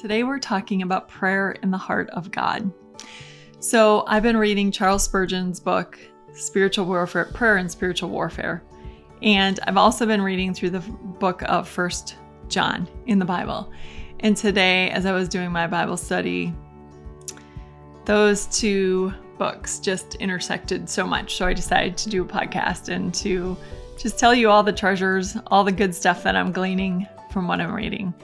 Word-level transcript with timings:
Today 0.00 0.22
we're 0.22 0.38
talking 0.38 0.82
about 0.82 1.08
prayer 1.08 1.50
in 1.60 1.72
the 1.72 1.76
heart 1.76 2.08
of 2.10 2.30
God. 2.30 2.70
So, 3.58 4.04
I've 4.06 4.22
been 4.22 4.36
reading 4.36 4.70
Charles 4.70 5.02
Spurgeon's 5.02 5.58
book, 5.58 5.98
Spiritual 6.32 6.86
Warfare, 6.86 7.24
Prayer 7.24 7.56
and 7.56 7.68
Spiritual 7.68 8.08
Warfare. 8.10 8.62
And 9.22 9.58
I've 9.64 9.76
also 9.76 10.06
been 10.06 10.22
reading 10.22 10.54
through 10.54 10.70
the 10.70 10.78
book 10.78 11.42
of 11.46 11.68
First 11.68 12.14
John 12.46 12.88
in 13.06 13.18
the 13.18 13.24
Bible. 13.24 13.72
And 14.20 14.36
today, 14.36 14.88
as 14.90 15.04
I 15.04 15.10
was 15.10 15.28
doing 15.28 15.50
my 15.50 15.66
Bible 15.66 15.96
study, 15.96 16.54
those 18.04 18.46
two 18.46 19.12
books 19.36 19.80
just 19.80 20.14
intersected 20.16 20.88
so 20.88 21.08
much. 21.08 21.34
So 21.34 21.44
I 21.44 21.52
decided 21.52 21.96
to 21.96 22.08
do 22.08 22.22
a 22.22 22.24
podcast 22.24 22.88
and 22.88 23.12
to 23.14 23.56
just 23.98 24.16
tell 24.16 24.32
you 24.32 24.48
all 24.48 24.62
the 24.62 24.72
treasures, 24.72 25.36
all 25.48 25.64
the 25.64 25.72
good 25.72 25.92
stuff 25.92 26.22
that 26.22 26.36
I'm 26.36 26.52
gleaning 26.52 27.04
from 27.32 27.48
what 27.48 27.60
I'm 27.60 27.74
reading. 27.74 28.14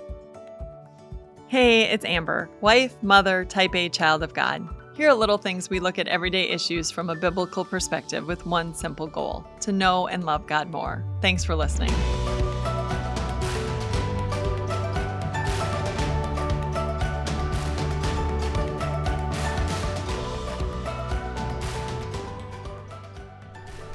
Hey, 1.46 1.82
it's 1.82 2.06
Amber, 2.06 2.48
wife, 2.62 2.96
mother, 3.02 3.44
type 3.44 3.74
A 3.74 3.90
child 3.90 4.22
of 4.22 4.32
God. 4.32 4.66
Here 4.96 5.10
are 5.10 5.14
little 5.14 5.36
things 5.36 5.68
we 5.68 5.78
look 5.78 5.98
at 5.98 6.08
everyday 6.08 6.48
issues 6.48 6.90
from 6.90 7.10
a 7.10 7.14
biblical 7.14 7.66
perspective 7.66 8.26
with 8.26 8.46
one 8.46 8.72
simple 8.72 9.06
goal 9.06 9.46
to 9.60 9.70
know 9.70 10.08
and 10.08 10.24
love 10.24 10.46
God 10.46 10.70
more. 10.70 11.04
Thanks 11.20 11.44
for 11.44 11.54
listening. 11.54 11.92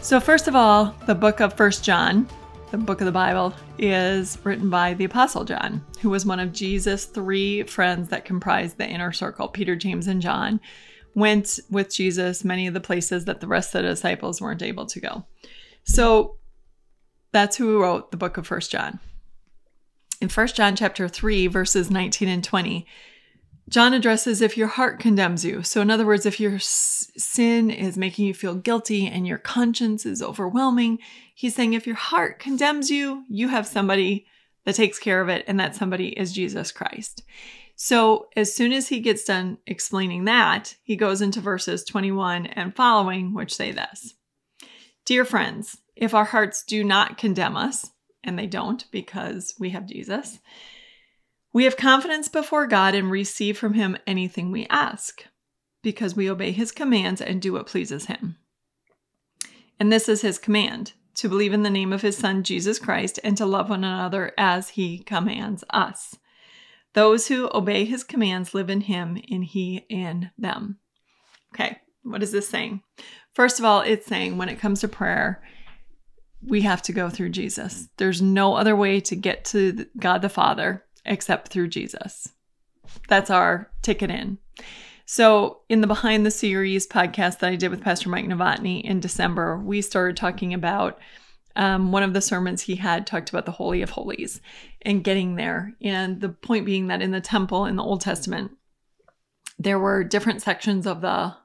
So, 0.02 0.20
first 0.20 0.48
of 0.48 0.56
all, 0.56 0.96
the 1.08 1.16
book 1.16 1.40
of 1.40 1.56
First 1.56 1.84
John, 1.84 2.28
the 2.72 2.78
book 2.78 3.02
of 3.02 3.06
the 3.06 3.12
Bible, 3.12 3.54
is 3.78 4.38
written 4.44 4.70
by 4.70 4.94
the 4.94 5.06
Apostle 5.06 5.44
John, 5.44 5.84
who 6.02 6.10
was 6.10 6.26
one 6.26 6.40
of 6.40 6.54
Jesus' 6.54 7.06
three 7.06 7.64
friends 7.64 8.10
that 8.10 8.26
comprised 8.26 8.78
the 8.78 8.88
inner 8.88 9.12
circle 9.12 9.48
Peter, 9.48 9.76
James, 9.76 10.08
and 10.08 10.22
John. 10.22 10.60
Went 11.16 11.60
with 11.72 11.94
Jesus 11.94 12.44
many 12.44 12.68
of 12.68 12.74
the 12.74 12.80
places 12.80 13.26
that 13.26 13.42
the 13.42 13.48
rest 13.48 13.74
of 13.74 13.82
the 13.82 13.90
disciples 13.90 14.40
weren't 14.40 14.62
able 14.62 14.86
to 14.86 15.00
go. 15.00 15.26
So 15.84 16.38
that's 17.32 17.58
who 17.58 17.82
wrote 17.82 18.12
the 18.12 18.18
book 18.18 18.38
of 18.38 18.46
First 18.46 18.72
John. 18.72 19.00
In 20.22 20.30
First 20.30 20.56
John 20.56 20.76
chapter 20.76 21.08
3, 21.08 21.48
verses 21.48 21.90
19 21.90 22.28
and 22.30 22.44
20, 22.44 22.86
John 23.70 23.94
addresses 23.94 24.42
if 24.42 24.58
your 24.58 24.68
heart 24.68 25.00
condemns 25.00 25.46
you. 25.46 25.62
So, 25.62 25.80
in 25.82 25.92
other 25.92 26.06
words, 26.06 26.26
if 26.26 26.40
your 26.40 26.58
sin 26.58 27.70
is 27.70 27.98
making 27.98 28.26
you 28.26 28.34
feel 28.34 28.56
guilty 28.56 29.06
and 29.06 29.28
your 29.28 29.38
conscience 29.38 30.08
is 30.08 30.24
overwhelming, 30.24 30.98
he's 31.36 31.56
saying 31.56 31.74
if 31.74 31.86
your 31.86 31.96
heart 31.96 32.40
condemns 32.40 32.90
you, 32.90 33.26
you 33.30 33.50
have 33.50 33.68
somebody 33.68 34.26
that 34.66 34.74
takes 34.74 34.98
care 34.98 35.22
of 35.22 35.30
it, 35.30 35.46
and 35.48 35.60
that 35.60 35.76
somebody 35.76 36.10
is 36.10 36.34
Jesus 36.34 36.72
Christ. 36.72 37.24
So, 37.76 38.28
as 38.36 38.54
soon 38.54 38.74
as 38.74 38.90
he 38.90 39.00
gets 39.02 39.24
done 39.24 39.60
explaining 39.68 40.26
that, 40.26 40.76
he 40.82 40.96
goes 40.96 41.22
into 41.22 41.40
verses 41.40 41.84
21 41.84 42.48
and 42.48 42.76
following, 42.76 43.36
which 43.36 43.56
say 43.56 43.72
this 43.72 44.16
Dear 45.06 45.26
friends, 45.26 45.78
if 45.96 46.16
our 46.16 46.26
hearts 46.26 46.64
do 46.64 46.84
not 46.84 47.20
condemn 47.20 47.56
us, 47.56 47.92
and 48.24 48.38
they 48.38 48.48
don't 48.48 48.90
because 48.92 49.54
we 49.60 49.70
have 49.70 49.86
Jesus, 49.86 50.40
we 51.52 51.64
have 51.64 51.78
confidence 51.78 52.28
before 52.28 52.68
God 52.68 52.94
and 52.94 53.10
receive 53.10 53.58
from 53.58 53.74
Him 53.74 53.98
anything 54.06 54.52
we 54.52 54.68
ask, 54.70 55.26
because 55.82 56.16
we 56.16 56.30
obey 56.30 56.52
His 56.52 56.72
commands 56.72 57.22
and 57.22 57.42
do 57.42 57.54
what 57.54 57.68
pleases 57.68 58.06
Him. 58.06 58.38
And 59.80 59.92
this 59.92 60.10
is 60.10 60.22
His 60.22 60.38
command 60.38 60.94
to 61.16 61.30
believe 61.30 61.54
in 61.54 61.64
the 61.64 61.70
name 61.70 61.92
of 61.92 62.02
His 62.02 62.18
Son, 62.18 62.44
Jesus 62.44 62.80
Christ, 62.80 63.20
and 63.24 63.36
to 63.38 63.46
love 63.46 63.70
one 63.70 63.84
another 63.84 64.32
as 64.38 64.70
He 64.70 65.00
commands 65.00 65.64
us. 65.70 66.16
Those 66.94 67.28
who 67.28 67.50
obey 67.54 67.86
His 67.86 68.04
commands 68.04 68.54
live 68.54 68.70
in 68.70 68.82
Him, 68.82 69.22
and 69.30 69.44
He 69.44 69.86
in 69.90 70.32
them. 70.38 70.80
Okay, 71.54 71.78
what 72.04 72.24
is 72.24 72.32
this 72.32 72.48
saying? 72.48 72.82
First 73.34 73.60
of 73.60 73.66
all, 73.66 73.82
it's 73.82 74.06
saying 74.06 74.38
when 74.38 74.50
it 74.50 74.60
comes 74.60 74.82
to 74.82 74.88
prayer, 74.88 75.42
we 76.42 76.62
have 76.62 76.82
to 76.84 76.94
go 76.94 77.10
through 77.10 77.30
Jesus. 77.30 77.90
There's 77.98 78.22
no 78.22 78.56
other 78.56 78.76
way 78.76 79.00
to 79.02 79.16
get 79.16 79.46
to 79.46 79.86
God 79.98 80.22
the 80.22 80.30
Father 80.30 80.86
except 81.10 81.50
through 81.50 81.68
Jesus. 81.68 82.30
That's 83.10 83.30
our 83.30 83.70
ticket 83.82 84.10
in. 84.10 84.38
So, 85.06 85.62
in 85.70 85.82
the 85.82 85.88
Behind 85.88 86.24
the 86.24 86.32
Series 86.32 86.88
podcast 86.88 87.40
that 87.40 87.52
I 87.52 87.56
did 87.56 87.72
with 87.72 87.82
Pastor 87.82 88.10
Mike 88.10 88.26
Novotny 88.26 88.84
in 88.84 89.00
December, 89.00 89.58
we 89.58 89.82
started 89.82 90.16
talking 90.16 90.54
about 90.54 91.00
um, 91.56 91.92
one 91.92 92.04
of 92.04 92.14
the 92.14 92.22
sermons 92.22 92.62
he 92.62 92.76
had 92.76 93.08
talked 93.08 93.30
about 93.30 93.46
the 93.46 93.52
Holy 93.52 93.82
of 93.82 93.90
Holies 93.90 94.40
and 94.84 95.04
getting 95.04 95.36
there. 95.36 95.74
And 95.82 96.22
the 96.22 96.30
point 96.30 96.66
being 96.66 96.88
that 96.88 97.02
in 97.02 97.12
the 97.12 97.22
temple 97.22 97.66
in 97.66 97.76
the 97.76 97.84
Old 97.84 98.02
Testament, 98.02 98.52
there 99.58 99.80
were 99.80 100.04
different 100.04 100.42
sections 100.42 100.86
of 100.86 101.02
the 101.02 101.36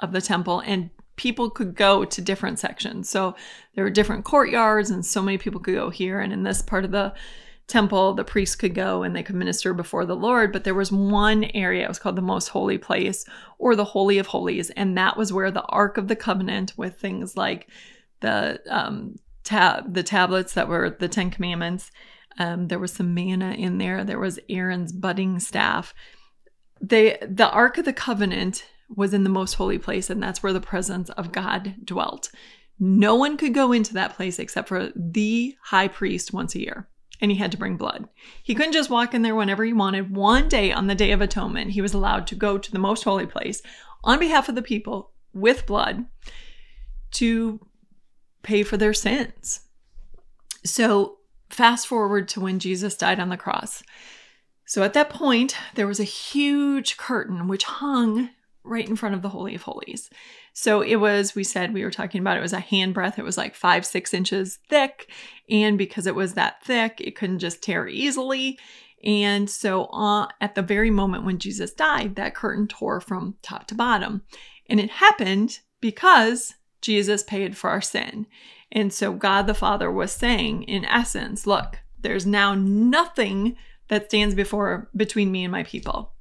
of 0.00 0.12
the 0.12 0.22
temple 0.22 0.60
and 0.60 0.88
people 1.16 1.50
could 1.50 1.74
go 1.74 2.06
to 2.06 2.22
different 2.22 2.58
sections. 2.58 3.10
So 3.10 3.36
there 3.74 3.84
were 3.84 3.90
different 3.90 4.24
courtyards 4.24 4.88
and 4.88 5.04
so 5.04 5.20
many 5.20 5.36
people 5.36 5.60
could 5.60 5.74
go 5.74 5.90
here 5.90 6.20
and 6.20 6.32
in 6.32 6.42
this 6.42 6.62
part 6.62 6.86
of 6.86 6.90
the 6.90 7.12
temple, 7.70 8.12
the 8.14 8.24
priests 8.24 8.56
could 8.56 8.74
go 8.74 9.02
and 9.02 9.14
they 9.14 9.22
could 9.22 9.34
minister 9.36 9.72
before 9.72 10.04
the 10.04 10.16
Lord. 10.16 10.52
But 10.52 10.64
there 10.64 10.74
was 10.74 10.92
one 10.92 11.44
area, 11.54 11.84
it 11.84 11.88
was 11.88 11.98
called 11.98 12.16
the 12.16 12.22
most 12.22 12.48
holy 12.48 12.78
place 12.78 13.24
or 13.58 13.74
the 13.74 13.84
Holy 13.84 14.18
of 14.18 14.26
Holies. 14.26 14.70
And 14.70 14.98
that 14.98 15.16
was 15.16 15.32
where 15.32 15.50
the 15.50 15.62
Ark 15.62 15.96
of 15.96 16.08
the 16.08 16.16
Covenant, 16.16 16.74
with 16.76 16.98
things 16.98 17.36
like 17.36 17.68
the, 18.20 18.60
um, 18.68 19.16
tab, 19.44 19.94
the 19.94 20.02
tablets 20.02 20.54
that 20.54 20.68
were 20.68 20.90
the 20.90 21.08
Ten 21.08 21.30
Commandments, 21.30 21.90
um, 22.38 22.68
there 22.68 22.78
was 22.78 22.92
some 22.92 23.14
manna 23.14 23.52
in 23.52 23.78
there, 23.78 24.04
there 24.04 24.18
was 24.18 24.38
Aaron's 24.48 24.92
budding 24.92 25.40
staff. 25.40 25.94
They, 26.80 27.18
the 27.20 27.50
Ark 27.50 27.78
of 27.78 27.84
the 27.84 27.92
Covenant 27.92 28.64
was 28.94 29.14
in 29.14 29.24
the 29.24 29.30
most 29.30 29.54
holy 29.54 29.78
place, 29.78 30.10
and 30.10 30.22
that's 30.22 30.42
where 30.42 30.52
the 30.52 30.60
presence 30.60 31.10
of 31.10 31.32
God 31.32 31.76
dwelt. 31.84 32.30
No 32.78 33.14
one 33.14 33.36
could 33.36 33.52
go 33.52 33.72
into 33.72 33.94
that 33.94 34.16
place 34.16 34.38
except 34.38 34.68
for 34.68 34.90
the 34.96 35.54
high 35.64 35.88
priest 35.88 36.32
once 36.32 36.54
a 36.54 36.60
year 36.60 36.88
and 37.20 37.30
he 37.30 37.36
had 37.36 37.52
to 37.52 37.58
bring 37.58 37.76
blood. 37.76 38.08
He 38.42 38.54
couldn't 38.54 38.72
just 38.72 38.90
walk 38.90 39.14
in 39.14 39.22
there 39.22 39.34
whenever 39.34 39.64
he 39.64 39.72
wanted. 39.72 40.14
One 40.14 40.48
day 40.48 40.72
on 40.72 40.86
the 40.86 40.94
Day 40.94 41.12
of 41.12 41.20
Atonement, 41.20 41.72
he 41.72 41.82
was 41.82 41.94
allowed 41.94 42.26
to 42.28 42.34
go 42.34 42.58
to 42.58 42.72
the 42.72 42.78
most 42.78 43.04
holy 43.04 43.26
place 43.26 43.62
on 44.02 44.18
behalf 44.18 44.48
of 44.48 44.54
the 44.54 44.62
people 44.62 45.12
with 45.32 45.66
blood 45.66 46.06
to 47.12 47.60
pay 48.42 48.62
for 48.62 48.76
their 48.76 48.94
sins. 48.94 49.60
So, 50.64 51.18
fast 51.48 51.86
forward 51.86 52.28
to 52.28 52.40
when 52.40 52.58
Jesus 52.58 52.96
died 52.96 53.20
on 53.20 53.28
the 53.28 53.36
cross. 53.36 53.82
So, 54.66 54.82
at 54.82 54.94
that 54.94 55.10
point, 55.10 55.56
there 55.74 55.86
was 55.86 56.00
a 56.00 56.04
huge 56.04 56.96
curtain 56.96 57.48
which 57.48 57.64
hung 57.64 58.30
right 58.62 58.88
in 58.88 58.96
front 58.96 59.14
of 59.14 59.22
the 59.22 59.30
Holy 59.30 59.54
of 59.54 59.62
Holies. 59.62 60.10
So 60.52 60.82
it 60.82 60.96
was, 60.96 61.34
we 61.34 61.44
said, 61.44 61.72
we 61.72 61.84
were 61.84 61.90
talking 61.90 62.20
about 62.20 62.36
it 62.36 62.42
was 62.42 62.52
a 62.52 62.60
hand 62.60 62.94
breadth. 62.94 63.18
It 63.18 63.24
was 63.24 63.38
like 63.38 63.54
five, 63.54 63.86
six 63.86 64.12
inches 64.12 64.58
thick. 64.68 65.10
And 65.48 65.78
because 65.78 66.06
it 66.06 66.14
was 66.14 66.34
that 66.34 66.62
thick, 66.62 67.00
it 67.00 67.16
couldn't 67.16 67.38
just 67.38 67.62
tear 67.62 67.86
easily. 67.88 68.58
And 69.02 69.48
so 69.48 69.84
uh, 69.86 70.28
at 70.40 70.54
the 70.54 70.62
very 70.62 70.90
moment 70.90 71.24
when 71.24 71.38
Jesus 71.38 71.72
died, 71.72 72.16
that 72.16 72.34
curtain 72.34 72.68
tore 72.68 73.00
from 73.00 73.36
top 73.42 73.66
to 73.68 73.74
bottom. 73.74 74.22
And 74.68 74.78
it 74.78 74.90
happened 74.90 75.60
because 75.80 76.54
Jesus 76.82 77.22
paid 77.22 77.56
for 77.56 77.70
our 77.70 77.80
sin. 77.80 78.26
And 78.72 78.92
so 78.92 79.12
God 79.12 79.46
the 79.46 79.54
Father 79.54 79.90
was 79.90 80.12
saying, 80.12 80.64
in 80.64 80.84
essence, 80.84 81.46
look, 81.46 81.78
there's 82.00 82.26
now 82.26 82.54
nothing 82.54 83.56
that 83.88 84.06
stands 84.06 84.34
before 84.34 84.88
between 84.94 85.32
me 85.32 85.44
and 85.44 85.52
my 85.52 85.64
people. 85.64 86.12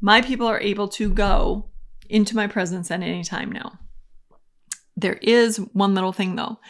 My 0.00 0.22
people 0.22 0.46
are 0.46 0.60
able 0.60 0.88
to 0.88 1.10
go 1.10 1.66
into 2.14 2.36
my 2.36 2.46
presence 2.46 2.92
at 2.92 3.02
any 3.02 3.24
time 3.24 3.50
now. 3.50 3.76
There 4.96 5.18
is 5.20 5.56
one 5.72 5.94
little 5.94 6.12
thing 6.12 6.36
though. 6.36 6.60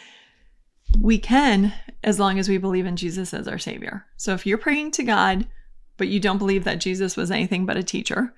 We 0.99 1.19
can, 1.19 1.71
as 2.03 2.19
long 2.19 2.39
as 2.39 2.49
we 2.49 2.57
believe 2.57 2.87
in 2.87 2.95
Jesus 2.95 3.31
as 3.31 3.47
our 3.47 3.59
Savior. 3.59 4.05
So 4.17 4.33
if 4.33 4.47
you're 4.47 4.57
praying 4.57 4.91
to 4.91 5.03
God, 5.03 5.45
but 5.97 6.07
you 6.07 6.19
don't 6.19 6.39
believe 6.39 6.63
that 6.63 6.79
Jesus 6.79 7.15
was 7.15 7.29
anything 7.29 7.67
but 7.67 7.77
a 7.77 7.83
teacher, 7.83 8.33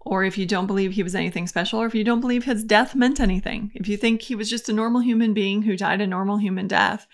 or 0.00 0.24
if 0.24 0.36
you 0.36 0.44
don't 0.44 0.66
believe 0.66 0.92
he 0.92 1.02
was 1.02 1.14
anything 1.14 1.46
special, 1.46 1.80
or 1.80 1.86
if 1.86 1.94
you 1.94 2.04
don't 2.04 2.20
believe 2.20 2.44
his 2.44 2.64
death 2.64 2.94
meant 2.94 3.18
anything, 3.18 3.70
if 3.74 3.88
you 3.88 3.96
think 3.96 4.20
he 4.20 4.34
was 4.34 4.50
just 4.50 4.68
a 4.68 4.74
normal 4.74 5.00
human 5.00 5.32
being 5.32 5.62
who 5.62 5.76
died 5.76 6.02
a 6.02 6.06
normal 6.06 6.36
human 6.36 6.68
death, 6.68 7.06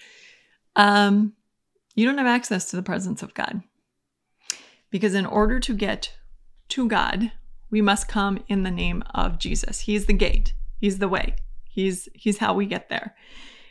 um, 0.74 1.34
you 1.94 2.04
don't 2.04 2.18
have 2.18 2.26
access 2.26 2.70
to 2.70 2.76
the 2.76 2.82
presence 2.82 3.22
of 3.22 3.34
God. 3.34 3.62
Because 4.90 5.14
in 5.14 5.26
order 5.26 5.60
to 5.60 5.74
get 5.74 6.16
to 6.70 6.88
God, 6.88 7.30
we 7.70 7.80
must 7.82 8.08
come 8.08 8.42
in 8.48 8.62
the 8.62 8.70
name 8.70 9.02
of 9.14 9.38
Jesus. 9.38 9.80
He's 9.80 10.06
the 10.06 10.12
gate. 10.12 10.54
He's 10.78 10.98
the 10.98 11.08
way. 11.08 11.36
He's 11.68 12.08
he's 12.14 12.38
how 12.38 12.54
we 12.54 12.66
get 12.66 12.88
there. 12.88 13.14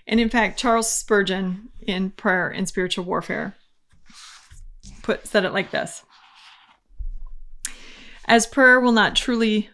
And 0.05 0.19
in 0.19 0.29
fact, 0.29 0.59
Charles 0.59 0.89
Spurgeon 0.89 1.69
in 1.81 2.11
Prayer 2.11 2.49
and 2.49 2.67
Spiritual 2.67 3.05
Warfare 3.05 3.55
put 5.01 5.27
said 5.27 5.45
it 5.45 5.53
like 5.53 5.71
this. 5.71 6.03
As 8.25 8.45
prayer 8.45 8.79
will 8.79 8.91
not 8.91 9.15
truly 9.15 9.69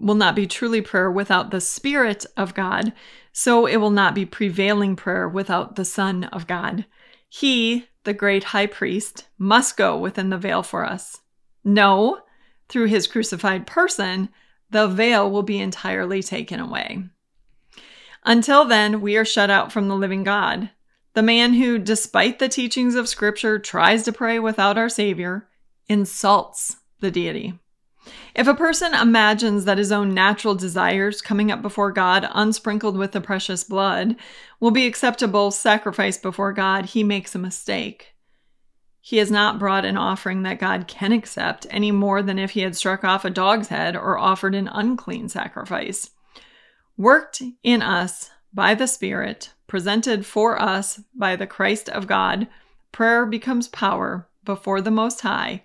will 0.00 0.14
not 0.14 0.34
be 0.34 0.46
truly 0.46 0.82
prayer 0.82 1.10
without 1.10 1.50
the 1.50 1.60
spirit 1.60 2.26
of 2.36 2.54
God, 2.54 2.92
so 3.32 3.66
it 3.66 3.76
will 3.76 3.90
not 3.90 4.14
be 4.14 4.26
prevailing 4.26 4.96
prayer 4.96 5.28
without 5.28 5.76
the 5.76 5.84
son 5.84 6.24
of 6.24 6.46
God. 6.46 6.84
He, 7.28 7.86
the 8.04 8.12
great 8.12 8.44
high 8.44 8.66
priest, 8.66 9.28
must 9.38 9.76
go 9.76 9.96
within 9.96 10.30
the 10.30 10.38
veil 10.38 10.62
for 10.62 10.84
us 10.84 11.20
No, 11.64 12.20
through 12.68 12.86
his 12.86 13.06
crucified 13.06 13.66
person, 13.66 14.28
the 14.70 14.88
veil 14.88 15.30
will 15.30 15.42
be 15.42 15.60
entirely 15.60 16.22
taken 16.22 16.60
away. 16.60 17.04
Until 18.24 18.64
then, 18.64 19.00
we 19.00 19.16
are 19.16 19.24
shut 19.24 19.50
out 19.50 19.70
from 19.70 19.88
the 19.88 19.96
living 19.96 20.24
God. 20.24 20.70
The 21.12 21.22
man 21.22 21.54
who, 21.54 21.78
despite 21.78 22.38
the 22.38 22.48
teachings 22.48 22.94
of 22.94 23.08
Scripture, 23.08 23.58
tries 23.58 24.02
to 24.04 24.12
pray 24.12 24.38
without 24.38 24.78
our 24.78 24.88
Savior 24.88 25.48
insults 25.88 26.76
the 27.00 27.10
deity. 27.10 27.58
If 28.34 28.48
a 28.48 28.54
person 28.54 28.94
imagines 28.94 29.64
that 29.64 29.78
his 29.78 29.92
own 29.92 30.12
natural 30.12 30.54
desires 30.54 31.22
coming 31.22 31.50
up 31.52 31.62
before 31.62 31.92
God, 31.92 32.28
unsprinkled 32.32 32.96
with 32.96 33.12
the 33.12 33.20
precious 33.20 33.64
blood, 33.64 34.16
will 34.60 34.70
be 34.70 34.86
acceptable 34.86 35.50
sacrifice 35.50 36.18
before 36.18 36.52
God, 36.52 36.86
he 36.86 37.04
makes 37.04 37.34
a 37.34 37.38
mistake. 37.38 38.13
He 39.06 39.18
has 39.18 39.30
not 39.30 39.58
brought 39.58 39.84
an 39.84 39.98
offering 39.98 40.44
that 40.44 40.58
God 40.58 40.88
can 40.88 41.12
accept 41.12 41.66
any 41.68 41.92
more 41.92 42.22
than 42.22 42.38
if 42.38 42.52
he 42.52 42.60
had 42.60 42.74
struck 42.74 43.04
off 43.04 43.26
a 43.26 43.28
dog's 43.28 43.68
head 43.68 43.94
or 43.94 44.16
offered 44.16 44.54
an 44.54 44.66
unclean 44.66 45.28
sacrifice. 45.28 46.08
Worked 46.96 47.42
in 47.62 47.82
us 47.82 48.30
by 48.54 48.74
the 48.74 48.86
Spirit, 48.86 49.52
presented 49.66 50.24
for 50.24 50.58
us 50.58 51.02
by 51.14 51.36
the 51.36 51.46
Christ 51.46 51.90
of 51.90 52.06
God, 52.06 52.48
prayer 52.92 53.26
becomes 53.26 53.68
power 53.68 54.26
before 54.42 54.80
the 54.80 54.90
Most 54.90 55.20
High, 55.20 55.64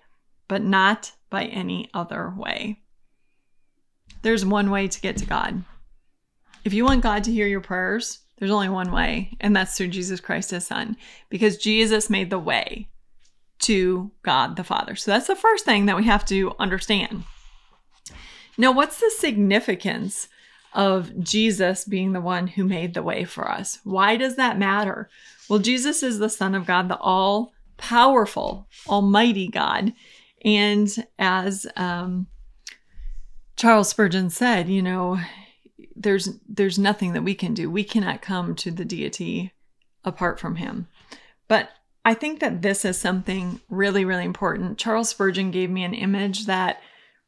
but 0.49 0.61
not 0.61 1.13
by 1.29 1.45
any 1.45 1.89
other 1.93 2.33
way. 2.35 2.81
There's 4.21 4.45
one 4.45 4.69
way 4.69 4.89
to 4.89 4.99
get 4.99 5.15
to 5.15 5.25
God. 5.25 5.63
If 6.65 6.73
you 6.73 6.83
want 6.83 7.03
God 7.03 7.23
to 7.23 7.31
hear 7.31 7.47
your 7.47 7.61
prayers, 7.61 8.19
there's 8.37 8.51
only 8.51 8.67
one 8.67 8.91
way, 8.91 9.37
and 9.39 9.55
that's 9.55 9.77
through 9.77 9.87
Jesus 9.87 10.19
Christ, 10.19 10.51
his 10.51 10.67
son, 10.67 10.97
because 11.29 11.55
Jesus 11.55 12.09
made 12.09 12.29
the 12.29 12.37
way 12.37 12.89
to 13.59 14.11
God 14.23 14.55
the 14.55 14.63
Father. 14.63 14.95
So 14.95 15.11
that's 15.11 15.27
the 15.27 15.35
first 15.35 15.65
thing 15.65 15.85
that 15.85 15.97
we 15.97 16.05
have 16.05 16.25
to 16.25 16.53
understand. 16.59 17.23
Now, 18.57 18.71
what's 18.71 18.99
the 18.99 19.11
significance 19.11 20.27
of 20.73 21.23
Jesus 21.23 21.85
being 21.85 22.13
the 22.13 22.21
one 22.21 22.47
who 22.47 22.63
made 22.63 22.93
the 22.93 23.03
way 23.03 23.23
for 23.23 23.49
us? 23.49 23.79
Why 23.83 24.17
does 24.17 24.35
that 24.35 24.59
matter? 24.59 25.09
Well, 25.49 25.59
Jesus 25.59 26.03
is 26.03 26.19
the 26.19 26.29
Son 26.29 26.53
of 26.55 26.65
God, 26.65 26.89
the 26.89 26.97
all 26.97 27.53
powerful, 27.77 28.67
almighty 28.87 29.47
God. 29.47 29.93
And 30.43 31.07
as 31.17 31.65
um, 31.75 32.27
Charles 33.55 33.89
Spurgeon 33.89 34.29
said, 34.29 34.69
you 34.69 34.81
know, 34.81 35.19
there's 35.95 36.29
there's 36.47 36.79
nothing 36.79 37.13
that 37.13 37.23
we 37.23 37.35
can 37.35 37.53
do. 37.53 37.69
We 37.69 37.83
cannot 37.83 38.21
come 38.21 38.55
to 38.55 38.71
the 38.71 38.85
deity 38.85 39.53
apart 40.03 40.39
from 40.39 40.55
him. 40.55 40.87
But 41.47 41.69
I 42.09 42.15
think 42.15 42.39
that 42.39 42.63
this 42.63 42.85
is 42.85 42.99
something 42.99 43.61
really, 43.69 44.03
really 44.03 44.25
important. 44.25 44.79
Charles 44.79 45.09
Spurgeon 45.09 45.51
gave 45.51 45.69
me 45.69 45.83
an 45.83 45.93
image 45.93 46.47
that 46.47 46.81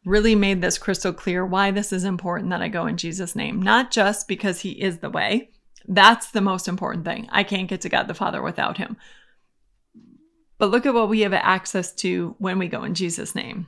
really 0.06 0.34
made 0.34 0.60
this 0.60 0.80
crystal 0.80 1.14
clear 1.14 1.46
why 1.46 1.70
this 1.70 1.94
is 1.94 2.04
important 2.04 2.50
that 2.50 2.64
I 2.64 2.68
go 2.68 2.88
in 2.88 2.98
Jesus' 2.98 3.36
name, 3.36 3.62
not 3.62 3.92
just 3.92 4.28
because 4.28 4.62
he 4.62 4.72
is 4.82 4.98
the 4.98 5.12
way. 5.12 5.52
That's 5.88 6.32
the 6.32 6.42
most 6.42 6.68
important 6.68 7.06
thing. 7.06 7.28
I 7.32 7.44
can't 7.44 7.68
get 7.68 7.82
to 7.82 7.90
God 7.90 8.08
the 8.08 8.16
Father 8.16 8.42
without 8.42 8.78
him. 8.78 8.98
But 10.58 10.72
look 10.72 10.88
at 10.88 10.96
what 10.96 11.10
we 11.10 11.22
have 11.22 11.34
access 11.34 11.94
to 11.98 12.34
when 12.40 12.58
we 12.58 12.68
go 12.68 12.84
in 12.84 12.96
Jesus' 12.96 13.36
name. 13.36 13.68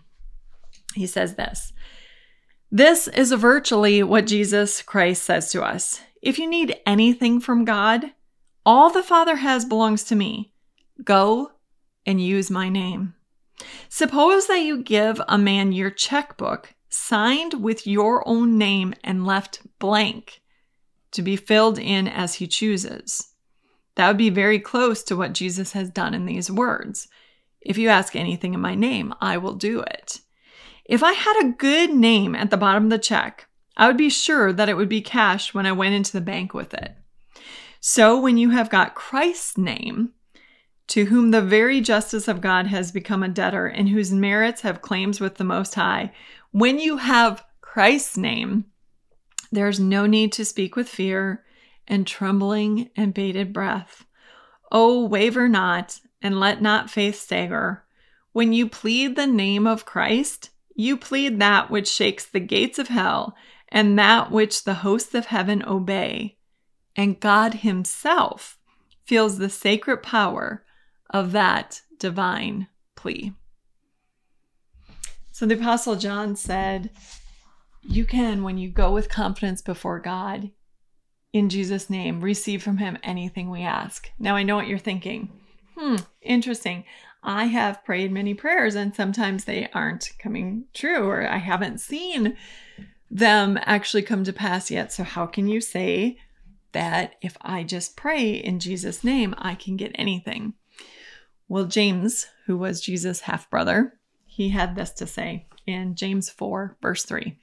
He 0.95 1.05
says 1.05 1.35
this 1.35 1.73
This 2.71 3.07
is 3.07 3.31
virtually 3.33 4.01
what 4.01 4.25
Jesus 4.25 4.81
Christ 4.81 5.21
says 5.21 5.51
to 5.51 5.61
us. 5.61 6.01
If 6.23 6.39
you 6.39 6.49
need 6.49 6.75
anything 6.87 7.39
from 7.39 7.65
God, 7.65 8.13
all 8.65 8.89
the 8.89 9.03
Father 9.03 9.35
has 9.35 9.63
belongs 9.63 10.03
to 10.05 10.15
me. 10.15 10.49
Go 11.03 11.51
and 12.05 12.21
use 12.21 12.51
my 12.51 12.69
name. 12.69 13.15
Suppose 13.89 14.47
that 14.47 14.61
you 14.61 14.83
give 14.83 15.21
a 15.27 15.37
man 15.37 15.71
your 15.71 15.89
checkbook 15.89 16.73
signed 16.89 17.55
with 17.55 17.87
your 17.87 18.27
own 18.27 18.57
name 18.57 18.93
and 19.03 19.25
left 19.25 19.61
blank 19.79 20.41
to 21.11 21.21
be 21.21 21.35
filled 21.35 21.79
in 21.79 22.07
as 22.07 22.35
he 22.35 22.47
chooses. 22.47 23.33
That 23.95 24.07
would 24.07 24.17
be 24.17 24.29
very 24.29 24.59
close 24.59 25.03
to 25.03 25.15
what 25.15 25.33
Jesus 25.33 25.73
has 25.73 25.89
done 25.89 26.13
in 26.13 26.25
these 26.25 26.51
words. 26.51 27.07
If 27.61 27.77
you 27.77 27.89
ask 27.89 28.15
anything 28.15 28.53
in 28.53 28.59
my 28.59 28.75
name, 28.75 29.13
I 29.21 29.37
will 29.37 29.53
do 29.53 29.81
it. 29.81 30.19
If 30.85 31.01
I 31.01 31.13
had 31.13 31.41
a 31.41 31.53
good 31.53 31.91
name 31.91 32.35
at 32.35 32.49
the 32.49 32.57
bottom 32.57 32.85
of 32.85 32.89
the 32.89 32.97
check, 32.97 33.47
I 33.77 33.87
would 33.87 33.97
be 33.97 34.09
sure 34.09 34.51
that 34.53 34.69
it 34.69 34.75
would 34.75 34.89
be 34.89 35.01
cashed 35.01 35.53
when 35.53 35.65
I 35.65 35.71
went 35.71 35.95
into 35.95 36.11
the 36.11 36.21
bank 36.21 36.53
with 36.53 36.73
it. 36.73 36.95
So 37.79 38.19
when 38.19 38.37
you 38.37 38.51
have 38.51 38.69
got 38.69 38.95
Christ's 38.95 39.57
name, 39.57 40.13
to 40.87 41.05
whom 41.05 41.31
the 41.31 41.41
very 41.41 41.81
justice 41.81 42.27
of 42.27 42.41
God 42.41 42.67
has 42.67 42.91
become 42.91 43.23
a 43.23 43.29
debtor 43.29 43.67
and 43.67 43.89
whose 43.89 44.11
merits 44.11 44.61
have 44.61 44.81
claims 44.81 45.19
with 45.19 45.35
the 45.35 45.43
Most 45.43 45.75
High, 45.75 46.11
when 46.51 46.79
you 46.79 46.97
have 46.97 47.43
Christ's 47.61 48.17
name, 48.17 48.65
there's 49.51 49.79
no 49.79 50.05
need 50.05 50.31
to 50.33 50.45
speak 50.45 50.75
with 50.75 50.89
fear 50.89 51.43
and 51.87 52.05
trembling 52.05 52.89
and 52.95 53.13
bated 53.13 53.53
breath. 53.53 54.05
Oh, 54.71 55.05
waver 55.05 55.47
not, 55.47 55.99
and 56.21 56.39
let 56.39 56.61
not 56.61 56.89
faith 56.89 57.19
stagger. 57.19 57.83
When 58.31 58.53
you 58.53 58.67
plead 58.67 59.15
the 59.15 59.27
name 59.27 59.67
of 59.67 59.85
Christ, 59.85 60.49
you 60.75 60.97
plead 60.97 61.39
that 61.39 61.69
which 61.69 61.87
shakes 61.87 62.25
the 62.25 62.39
gates 62.39 62.79
of 62.79 62.87
hell 62.87 63.35
and 63.69 63.97
that 63.99 64.31
which 64.31 64.63
the 64.63 64.75
hosts 64.75 65.13
of 65.13 65.27
heaven 65.27 65.63
obey. 65.65 66.37
And 66.95 67.19
God 67.19 67.55
Himself 67.55 68.57
feels 69.05 69.37
the 69.37 69.49
sacred 69.49 70.01
power 70.01 70.63
of 71.13 71.31
that 71.31 71.81
divine 71.99 72.67
plea. 72.95 73.33
So 75.31 75.45
the 75.45 75.55
Apostle 75.55 75.95
John 75.95 76.35
said, 76.35 76.89
You 77.81 78.05
can, 78.05 78.43
when 78.43 78.57
you 78.57 78.69
go 78.69 78.91
with 78.91 79.09
confidence 79.09 79.61
before 79.61 79.99
God, 79.99 80.51
in 81.31 81.49
Jesus' 81.49 81.89
name, 81.89 82.21
receive 82.21 82.61
from 82.61 82.77
him 82.77 82.97
anything 83.03 83.49
we 83.49 83.61
ask. 83.61 84.11
Now 84.19 84.35
I 84.35 84.43
know 84.43 84.55
what 84.55 84.67
you're 84.67 84.77
thinking. 84.77 85.29
Hmm, 85.77 85.95
interesting. 86.21 86.83
I 87.23 87.45
have 87.45 87.83
prayed 87.85 88.11
many 88.11 88.33
prayers 88.33 88.75
and 88.75 88.95
sometimes 88.95 89.45
they 89.45 89.69
aren't 89.73 90.11
coming 90.19 90.65
true 90.73 91.07
or 91.07 91.27
I 91.27 91.37
haven't 91.37 91.79
seen 91.79 92.37
them 93.09 93.57
actually 93.61 94.03
come 94.03 94.23
to 94.25 94.33
pass 94.33 94.69
yet. 94.69 94.91
So, 94.91 95.03
how 95.03 95.25
can 95.25 95.47
you 95.47 95.61
say 95.61 96.17
that 96.73 97.15
if 97.21 97.37
I 97.41 97.63
just 97.63 97.95
pray 97.95 98.31
in 98.33 98.59
Jesus' 98.59 99.03
name, 99.03 99.33
I 99.37 99.55
can 99.55 99.77
get 99.77 99.91
anything? 99.95 100.53
Well, 101.47 101.65
James, 101.65 102.27
who 102.45 102.57
was 102.57 102.81
Jesus' 102.81 103.21
half 103.21 103.49
brother, 103.49 103.99
he 104.25 104.49
had 104.49 104.75
this 104.75 104.91
to 104.91 105.07
say 105.07 105.47
in 105.67 105.95
James 105.95 106.29
4, 106.29 106.77
verse 106.81 107.03
3. 107.03 107.37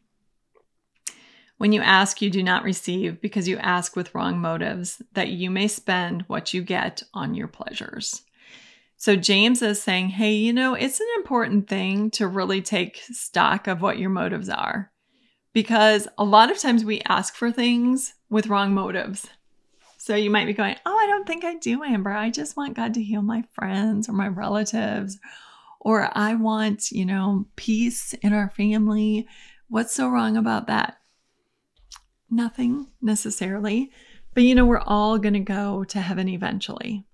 When 1.59 1.73
you 1.73 1.83
ask, 1.83 2.23
you 2.23 2.31
do 2.31 2.43
not 2.43 2.65
receive 2.65 3.21
because 3.21 3.47
you 3.47 3.59
ask 3.59 3.95
with 3.95 4.15
wrong 4.15 4.39
motives, 4.39 5.03
that 5.13 5.29
you 5.29 5.51
may 5.51 5.69
spend 5.69 6.23
what 6.23 6.55
you 6.55 6.63
get 6.63 7.03
on 7.13 7.35
your 7.35 7.49
pleasures. 7.49 8.23
So 8.97 9.15
James 9.15 9.63
is 9.63 9.83
saying, 9.83 10.09
hey, 10.09 10.33
you 10.33 10.53
know, 10.53 10.75
it's 10.75 11.01
an 11.01 11.07
important 11.17 11.69
thing 11.69 12.11
to 12.13 12.27
really 12.27 12.63
take 12.63 13.03
stock 13.11 13.67
of 13.67 13.83
what 13.83 13.99
your 13.99 14.11
motives 14.11 14.49
are. 14.49 14.91
Because 15.53 16.09
a 16.17 16.25
lot 16.25 16.51
of 16.51 16.59
times 16.59 16.85
we 16.85 17.03
ask 17.03 17.35
for 17.35 17.53
things 17.53 18.15
with 18.29 18.47
wrong 18.47 18.73
motives. 18.73 19.29
So 20.11 20.17
you 20.17 20.29
might 20.29 20.47
be 20.47 20.55
going, 20.55 20.75
oh, 20.85 20.99
I 20.99 21.07
don't 21.07 21.25
think 21.25 21.45
I 21.45 21.55
do, 21.55 21.85
Amber. 21.85 22.11
I 22.11 22.31
just 22.31 22.57
want 22.57 22.75
God 22.75 22.95
to 22.95 23.01
heal 23.01 23.23
my 23.23 23.45
friends 23.53 24.09
or 24.09 24.13
my 24.13 24.27
relatives. 24.27 25.21
Or 25.79 26.11
I 26.19 26.35
want, 26.35 26.91
you 26.91 27.07
know, 27.07 27.47
peace 27.55 28.13
in 28.15 28.33
our 28.33 28.51
family. 28.51 29.29
What's 29.69 29.95
so 29.95 30.09
wrong 30.09 30.37
about 30.37 30.67
that? 30.67 30.99
Nothing 32.29 32.89
necessarily, 33.01 33.93
but 34.35 34.43
you 34.43 34.57
know, 34.57 34.65
we're 34.65 34.81
all 34.81 35.17
going 35.19 35.35
to 35.35 35.39
go 35.39 35.85
to 35.85 36.01
heaven 36.01 36.29
eventually. 36.29 37.07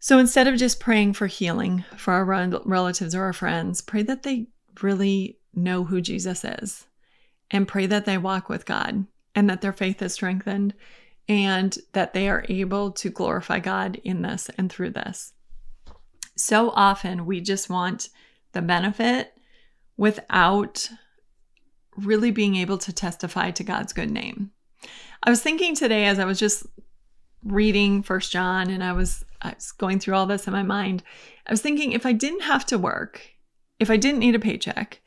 So 0.00 0.18
instead 0.18 0.48
of 0.48 0.56
just 0.56 0.80
praying 0.80 1.12
for 1.12 1.28
healing 1.28 1.84
for 1.96 2.14
our 2.14 2.24
relatives 2.64 3.14
or 3.14 3.22
our 3.22 3.32
friends, 3.32 3.80
pray 3.80 4.02
that 4.02 4.24
they 4.24 4.48
really 4.82 5.38
know 5.54 5.84
who 5.84 6.00
Jesus 6.00 6.44
is 6.44 6.88
and 7.48 7.68
pray 7.68 7.86
that 7.86 8.06
they 8.06 8.18
walk 8.18 8.48
with 8.48 8.66
God 8.66 9.06
and 9.36 9.48
that 9.48 9.60
their 9.60 9.72
faith 9.72 10.02
is 10.02 10.14
strengthened 10.14 10.74
and 11.28 11.76
that 11.92 12.12
they 12.12 12.28
are 12.28 12.44
able 12.48 12.90
to 12.92 13.10
glorify 13.10 13.58
God 13.58 14.00
in 14.04 14.22
this 14.22 14.50
and 14.58 14.70
through 14.70 14.90
this. 14.90 15.32
So 16.36 16.70
often 16.70 17.26
we 17.26 17.40
just 17.40 17.70
want 17.70 18.08
the 18.52 18.62
benefit 18.62 19.32
without 19.96 20.88
really 21.96 22.30
being 22.30 22.56
able 22.56 22.78
to 22.78 22.92
testify 22.92 23.50
to 23.52 23.64
God's 23.64 23.92
good 23.92 24.10
name. 24.10 24.50
I 25.22 25.30
was 25.30 25.40
thinking 25.40 25.74
today 25.74 26.06
as 26.06 26.18
I 26.18 26.24
was 26.24 26.38
just 26.38 26.66
reading 27.44 28.02
First 28.02 28.32
John 28.32 28.68
and 28.68 28.82
I 28.82 28.92
was, 28.92 29.24
I 29.40 29.54
was 29.54 29.72
going 29.72 30.00
through 30.00 30.14
all 30.14 30.26
this 30.26 30.46
in 30.46 30.52
my 30.52 30.62
mind, 30.62 31.02
I 31.46 31.52
was 31.52 31.62
thinking 31.62 31.92
if 31.92 32.04
I 32.04 32.12
didn't 32.12 32.42
have 32.42 32.66
to 32.66 32.78
work, 32.78 33.22
if 33.78 33.90
I 33.90 33.96
didn't 33.96 34.20
need 34.20 34.34
a 34.34 34.40
paycheck, 34.40 35.00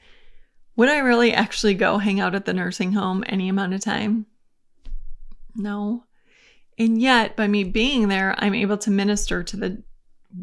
would 0.75 0.89
I 0.89 0.99
really 0.99 1.33
actually 1.33 1.73
go 1.73 1.97
hang 1.97 2.19
out 2.19 2.35
at 2.35 2.45
the 2.45 2.53
nursing 2.53 2.93
home 2.93 3.23
any 3.27 3.49
amount 3.49 3.73
of 3.73 3.81
time? 3.81 4.27
No. 5.55 6.03
And 6.77 7.01
yet, 7.01 7.35
by 7.35 7.47
me 7.47 7.63
being 7.63 8.07
there, 8.07 8.35
I'm 8.37 8.53
able 8.53 8.77
to 8.79 8.91
minister 8.91 9.43
to 9.43 9.57
the 9.57 9.83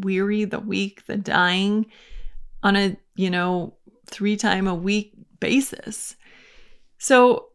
weary, 0.00 0.44
the 0.44 0.58
weak, 0.58 1.06
the 1.06 1.16
dying 1.16 1.86
on 2.62 2.76
a 2.76 2.96
you 3.14 3.30
know, 3.30 3.74
three 4.06 4.36
time 4.36 4.66
a 4.66 4.74
week 4.74 5.12
basis. 5.40 6.16
So, 6.98 7.48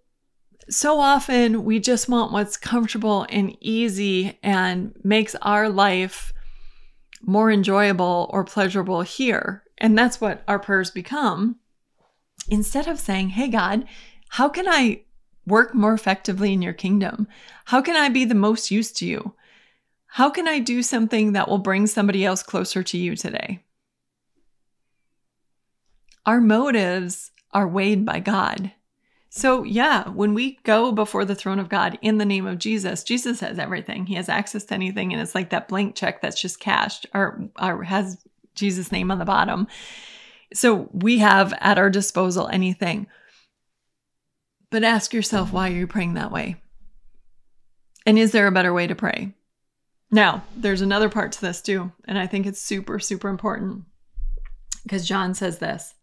so 0.70 1.00
often 1.00 1.64
we 1.66 1.80
just 1.80 2.08
want 2.08 2.32
what's 2.32 2.58
comfortable 2.58 3.26
and 3.30 3.58
easy 3.60 4.38
and 4.44 4.94
makes 5.04 5.36
our 5.42 5.70
life 5.70 6.34
more 7.22 7.52
enjoyable 7.52 8.30
or 8.32 8.44
pleasurable 8.44 9.02
here. 9.02 9.64
And 9.78 9.98
that's 9.98 10.22
what 10.22 10.44
our 10.48 10.60
prayers 10.60 10.92
become. 10.92 11.58
Instead 12.50 12.88
of 12.88 13.00
saying, 13.00 13.30
Hey, 13.30 13.48
God, 13.48 13.86
how 14.30 14.50
can 14.50 14.68
I 14.68 15.04
work 15.50 15.76
more 15.76 15.94
effectively 15.94 16.54
in 16.54 16.62
your 16.62 16.74
kingdom? 16.74 17.28
How 17.66 17.82
can 17.82 17.96
I 17.96 18.10
be 18.10 18.26
the 18.26 18.36
most 18.36 18.72
use 18.72 18.92
to 18.94 19.06
you? 19.06 19.34
How 20.08 20.30
can 20.30 20.48
I 20.48 20.60
do 20.60 20.82
something 20.82 21.34
that 21.34 21.48
will 21.48 21.60
bring 21.60 21.86
somebody 21.86 22.26
else 22.26 22.42
closer 22.42 22.82
to 22.82 22.98
you 22.98 23.16
today? 23.16 23.64
Our 26.26 26.42
motives 26.42 27.32
are 27.52 27.68
weighed 27.68 28.06
by 28.06 28.20
God. 28.20 28.72
So, 29.32 29.64
yeah, 29.64 30.10
when 30.10 30.34
we 30.34 30.58
go 30.64 30.92
before 30.92 31.24
the 31.24 31.36
throne 31.36 31.60
of 31.60 31.70
God 31.70 32.00
in 32.02 32.18
the 32.18 32.26
name 32.26 32.48
of 32.48 32.58
Jesus, 32.58 33.04
Jesus 33.04 33.40
has 33.42 33.60
everything. 33.60 34.08
He 34.08 34.16
has 34.16 34.28
access 34.28 34.64
to 34.66 34.74
anything. 34.74 35.14
And 35.14 35.22
it's 35.22 35.36
like 35.36 35.52
that 35.52 35.68
blank 35.68 35.96
check 35.96 36.22
that's 36.22 36.42
just 36.42 36.60
cashed 36.60 37.06
or, 37.14 37.48
or 37.62 37.84
has 37.84 38.18
Jesus' 38.56 38.92
name 38.92 39.12
on 39.12 39.20
the 39.20 39.26
bottom. 39.26 39.68
So, 40.54 40.90
we 40.92 41.20
have 41.20 41.54
at 41.60 41.78
our 41.78 41.92
disposal 41.92 42.48
anything. 42.48 43.06
But 44.72 44.84
ask 44.84 45.14
yourself, 45.14 45.52
why 45.52 45.70
you're 45.70 45.88
praying 45.88 46.14
that 46.14 46.32
way? 46.32 46.62
And 48.06 48.18
is 48.18 48.32
there 48.32 48.48
a 48.48 48.52
better 48.52 48.74
way 48.74 48.88
to 48.88 48.96
pray? 48.96 49.34
Now, 50.12 50.44
there's 50.56 50.82
another 50.82 51.10
part 51.10 51.32
to 51.34 51.42
this 51.42 51.62
too. 51.62 51.92
And 52.06 52.18
I 52.18 52.28
think 52.28 52.46
it's 52.46 52.62
super, 52.62 53.00
super 53.00 53.30
important 53.30 53.84
because 54.84 55.08
John 55.08 55.34
says 55.34 55.60
this 55.60 55.94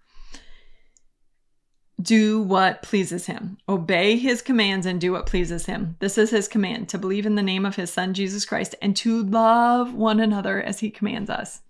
do 2.00 2.42
what 2.42 2.82
pleases 2.82 3.26
him. 3.26 3.56
Obey 3.68 4.16
his 4.16 4.42
commands 4.42 4.86
and 4.86 5.00
do 5.00 5.12
what 5.12 5.26
pleases 5.26 5.66
him. 5.66 5.96
This 5.98 6.18
is 6.18 6.30
his 6.30 6.46
command 6.46 6.90
to 6.90 6.98
believe 6.98 7.24
in 7.24 7.36
the 7.36 7.42
name 7.42 7.64
of 7.64 7.76
his 7.76 7.90
son, 7.90 8.12
Jesus 8.12 8.44
Christ, 8.44 8.74
and 8.82 8.94
to 8.96 9.22
love 9.22 9.94
one 9.94 10.20
another 10.20 10.60
as 10.60 10.80
he 10.80 10.90
commands 10.90 11.30
us. 11.30 11.62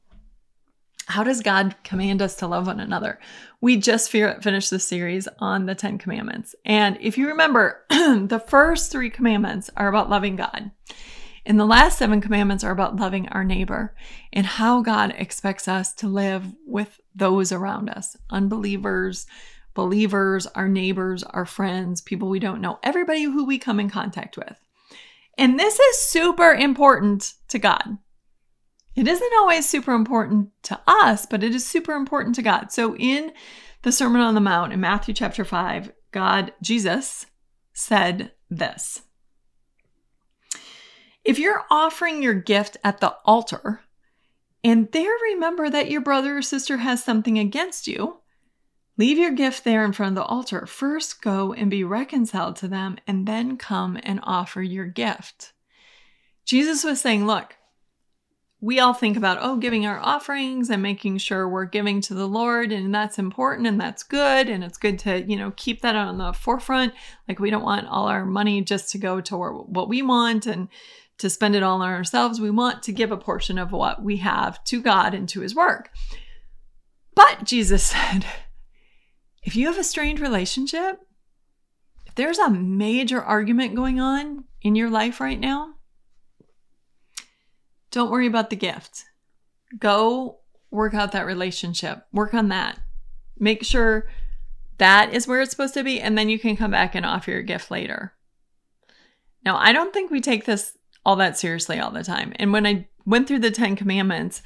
How 1.07 1.23
does 1.23 1.41
God 1.41 1.77
command 1.85 2.21
us 2.21 2.35
to 2.37 2.49
love 2.49 2.67
one 2.67 2.81
another? 2.81 3.21
We 3.61 3.77
just 3.77 4.11
finished 4.11 4.71
the 4.71 4.81
series 4.81 5.29
on 5.39 5.67
the 5.67 5.75
10 5.77 5.99
commandments. 5.99 6.57
And 6.65 6.99
if 7.01 7.17
you 7.17 7.29
remember, 7.29 7.85
the 7.91 8.43
first 8.45 8.91
three 8.91 9.09
commandments 9.09 9.71
are 9.77 9.87
about 9.87 10.11
loving 10.11 10.35
God. 10.35 10.73
And 11.47 11.61
the 11.61 11.65
last 11.65 11.99
seven 11.99 12.21
commandments 12.21 12.65
are 12.65 12.73
about 12.73 12.97
loving 12.97 13.29
our 13.29 13.45
neighbor 13.45 13.95
and 14.33 14.45
how 14.45 14.83
God 14.83 15.15
expects 15.17 15.69
us 15.69 15.93
to 15.95 16.09
live 16.09 16.45
with 16.67 17.01
those 17.15 17.53
around 17.53 17.89
us, 17.89 18.17
unbelievers, 18.31 19.29
believers, 19.75 20.49
our 20.49 20.69
neighbors, 20.69 21.23
our 21.23 21.47
friends, 21.47 22.01
people 22.01 22.29
we 22.29 22.41
don't 22.41 22.61
know, 22.61 22.81
everybody 22.83 23.23
who 23.23 23.45
we 23.45 23.59
come 23.59 23.79
in 23.79 23.89
contact 23.89 24.37
with. 24.37 24.59
And 25.39 25.57
this 25.57 25.79
is 25.79 25.99
super 25.99 26.53
important 26.53 27.35
to 27.49 27.61
God. 27.61 27.99
It 28.97 29.07
isn't 29.07 29.33
always 29.39 29.69
super 29.69 29.93
important 29.93 30.51
to 30.65 30.81
us, 30.87 31.27
but 31.27 31.45
it 31.45 31.55
is 31.55 31.67
super 31.67 31.93
important 31.93 32.35
to 32.37 32.43
God. 32.43 32.73
So 32.73 32.97
in 32.97 33.33
the 33.83 33.93
Sermon 33.93 34.21
on 34.21 34.35
the 34.35 34.41
Mount 34.41 34.73
in 34.73 34.81
Matthew 34.81 35.15
chapter 35.15 35.45
5, 35.45 35.93
God, 36.11 36.53
Jesus, 36.63 37.27
said 37.73 38.33
this 38.51 39.03
If 41.25 41.39
you're 41.39 41.65
offering 41.71 42.23
your 42.23 42.35
gift 42.35 42.79
at 42.83 43.01
the 43.01 43.15
altar, 43.25 43.83
and 44.65 44.91
there 44.93 45.13
remember 45.31 45.69
that 45.71 45.91
your 45.91 46.01
brother 46.01 46.39
or 46.39 46.43
sister 46.43 46.79
has 46.79 47.05
something 47.05 47.39
against 47.39 47.87
you, 47.87 48.21
Leave 48.99 49.19
your 49.19 49.33
gift 49.33 49.65
there 49.65 49.85
in 49.85 49.93
front 49.93 50.17
of 50.17 50.25
the 50.25 50.25
altar. 50.25 50.65
First, 50.65 51.21
go 51.21 51.53
and 51.53 51.71
be 51.71 51.85
reconciled 51.85 52.57
to 52.57 52.69
them, 52.69 52.97
and 53.07 53.27
then 53.27 53.59
come 53.59 53.99
and 54.03 54.21
offer 54.23 54.63
your 54.63 54.87
gift. 54.87 55.53
Jesus 56.47 56.83
was 56.83 57.01
saying, 57.01 57.27
Look, 57.27 57.56
we 58.61 58.81
all 58.81 58.95
think 58.95 59.17
about, 59.17 59.39
oh, 59.41 59.57
giving 59.57 59.85
our 59.85 60.01
offerings 60.01 60.71
and 60.71 60.83
making 60.83 61.19
sure 61.19 61.49
we're 61.49 61.67
giving 61.67 62.01
to 62.03 62.15
the 62.15 62.27
Lord, 62.27 62.73
and 62.73 62.95
that's 62.95 63.19
important 63.19 63.67
and 63.67 63.81
that's 63.81 64.03
good. 64.03 64.49
And 64.49 64.65
it's 64.65 64.79
good 64.79 64.99
to, 65.01 65.23
you 65.23 65.37
know, 65.37 65.53
keep 65.57 65.83
that 65.83 65.95
on 65.95 66.19
the 66.19 66.33
forefront. 66.33 66.95
Like, 67.29 67.39
we 67.39 67.51
don't 67.51 67.65
want 67.65 67.87
all 67.87 68.09
our 68.09 68.25
money 68.25 68.63
just 68.63 68.91
to 68.93 68.99
go 68.99 69.21
to 69.21 69.37
what 69.37 69.89
we 69.89 70.01
want 70.01 70.47
and 70.47 70.69
to 71.19 71.29
spend 71.29 71.55
it 71.55 71.63
all 71.63 71.83
on 71.83 71.93
ourselves. 71.93 72.41
We 72.41 72.51
want 72.51 72.83
to 72.85 72.93
give 72.93 73.13
a 73.13 73.17
portion 73.17 73.59
of 73.59 73.73
what 73.73 74.03
we 74.03 74.19
have 74.19 74.63
to 74.65 74.81
God 74.81 75.13
and 75.13 75.29
to 75.31 75.41
his 75.41 75.55
work. 75.55 75.91
But 77.15 77.45
Jesus 77.45 77.83
said, 77.87 78.25
if 79.43 79.55
you 79.55 79.67
have 79.67 79.79
a 79.79 79.85
strained 79.85 80.19
relationship, 80.19 81.01
if 82.07 82.15
there's 82.15 82.39
a 82.39 82.51
major 82.51 83.23
argument 83.23 83.75
going 83.75 84.01
on 84.01 84.45
in 84.63 84.75
your 84.75 84.91
life 84.91 85.21
right 85.21 85.39
now, 85.39 85.76
don't 87.97 88.11
worry 88.11 88.27
about 88.27 88.51
the 88.51 88.57
gift. 88.57 89.07
Go 89.79 90.41
work 90.71 90.93
out 90.93 91.13
that 91.13 91.25
relationship, 91.25 92.05
work 92.13 92.35
on 92.35 92.51
that. 92.51 92.79
Make 93.39 93.65
sure 93.65 94.07
that 94.77 95.15
is 95.15 95.27
where 95.27 95.41
it's 95.41 95.51
supposed 95.51 95.73
to 95.75 95.83
be, 95.83 95.99
and 95.99 96.17
then 96.17 96.29
you 96.29 96.39
can 96.39 96.59
come 96.59 96.71
back 96.71 96.95
and 96.95 97.07
offer 97.07 97.31
your 97.31 97.41
gift 97.41 97.71
later. 97.71 98.13
Now, 99.47 99.57
I 99.57 99.73
don't 99.73 99.95
think 99.95 100.11
we 100.11 100.21
take 100.21 100.45
this 100.45 100.77
all 101.07 101.17
that 101.17 101.39
seriously 101.39 101.81
all 101.81 101.91
the 101.91 102.05
time. 102.05 102.35
And 102.37 102.53
when 102.53 102.67
I 102.67 102.87
went 103.07 103.29
through 103.29 103.39
the 103.39 103.51
10 103.51 103.77
commandments, 103.77 104.43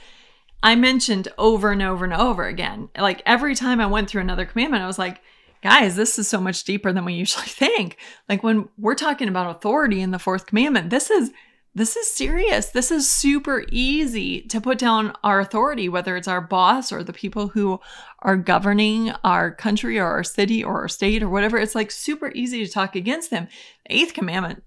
I 0.62 0.76
mentioned 0.76 1.26
over 1.36 1.72
and 1.72 1.82
over 1.82 2.04
and 2.04 2.14
over 2.14 2.46
again. 2.46 2.88
Like 2.96 3.20
every 3.26 3.56
time 3.56 3.80
I 3.80 3.86
went 3.86 4.08
through 4.08 4.20
another 4.20 4.44
commandment, 4.44 4.84
I 4.84 4.86
was 4.86 4.98
like, 4.98 5.22
guys, 5.60 5.96
this 5.96 6.20
is 6.20 6.28
so 6.28 6.40
much 6.40 6.62
deeper 6.62 6.92
than 6.92 7.04
we 7.04 7.14
usually 7.14 7.46
think. 7.48 7.96
Like 8.28 8.44
when 8.44 8.68
we're 8.78 8.94
talking 8.94 9.26
about 9.26 9.56
authority 9.56 10.02
in 10.02 10.12
the 10.12 10.20
fourth 10.20 10.46
commandment, 10.46 10.90
this 10.90 11.10
is 11.10 11.32
this 11.74 11.96
is 11.96 12.12
serious. 12.12 12.70
This 12.70 12.90
is 12.90 13.08
super 13.08 13.64
easy 13.70 14.42
to 14.42 14.60
put 14.60 14.78
down 14.78 15.14
our 15.22 15.40
authority, 15.40 15.88
whether 15.88 16.16
it's 16.16 16.28
our 16.28 16.40
boss 16.40 16.90
or 16.90 17.04
the 17.04 17.12
people 17.12 17.48
who 17.48 17.80
are 18.20 18.36
governing 18.36 19.10
our 19.22 19.52
country 19.52 19.98
or 19.98 20.06
our 20.06 20.24
city 20.24 20.64
or 20.64 20.80
our 20.80 20.88
state 20.88 21.22
or 21.22 21.28
whatever. 21.28 21.58
It's 21.58 21.74
like 21.74 21.90
super 21.90 22.32
easy 22.34 22.64
to 22.64 22.72
talk 22.72 22.96
against 22.96 23.30
them. 23.30 23.48
Eighth 23.88 24.14
commandment, 24.14 24.62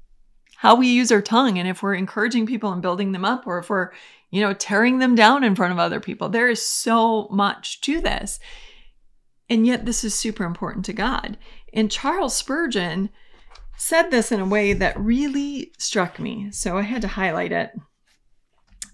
how 0.58 0.76
we 0.76 0.88
use 0.88 1.12
our 1.12 1.22
tongue 1.22 1.60
and 1.60 1.68
if 1.68 1.84
we're 1.84 1.96
encouraging 1.96 2.46
people 2.46 2.72
and 2.72 2.82
building 2.82 3.12
them 3.12 3.26
up 3.26 3.46
or 3.46 3.60
if 3.60 3.70
we're 3.70 3.92
you 4.34 4.42
know, 4.42 4.52
tearing 4.52 4.98
them 4.98 5.14
down 5.14 5.44
in 5.44 5.56
front 5.56 5.72
of 5.72 5.78
other 5.78 6.00
people. 6.00 6.28
There 6.28 6.50
is 6.50 6.60
so 6.60 7.28
much 7.30 7.82
to 7.82 8.02
this. 8.02 8.40
And 9.48 9.68
yet, 9.68 9.86
this 9.86 10.04
is 10.04 10.16
super 10.16 10.44
important 10.44 10.86
to 10.86 10.94
God. 10.94 11.38
And 11.72 11.92
Charles 11.92 12.36
Spurgeon 12.36 13.12
said 13.78 14.12
this 14.12 14.32
in 14.32 14.40
a 14.40 14.46
way 14.46 14.74
that 14.74 15.00
really 15.00 15.72
struck 15.78 16.20
me. 16.20 16.50
So 16.52 16.78
I 16.78 16.84
had 16.84 17.02
to 17.02 17.08
highlight 17.08 17.52
it 17.52 17.72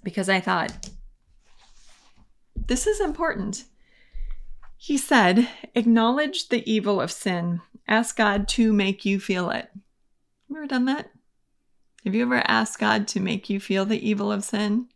because 0.03 0.29
I 0.29 0.39
thought, 0.39 0.89
this 2.55 2.87
is 2.87 2.99
important. 2.99 3.65
He 4.77 4.97
said, 4.97 5.49
acknowledge 5.75 6.49
the 6.49 6.69
evil 6.69 7.01
of 7.01 7.11
sin. 7.11 7.61
Ask 7.87 8.15
God 8.15 8.47
to 8.49 8.71
make 8.71 9.05
you 9.05 9.19
feel 9.19 9.49
it. 9.49 9.65
Have 9.65 10.49
you 10.49 10.57
ever 10.57 10.67
done 10.67 10.85
that? 10.85 11.11
Have 12.05 12.15
you 12.15 12.21
ever 12.21 12.43
asked 12.47 12.79
God 12.79 13.07
to 13.09 13.19
make 13.19 13.49
you 13.49 13.59
feel 13.59 13.85
the 13.85 14.07
evil 14.07 14.31
of 14.31 14.43
sin? 14.43 14.87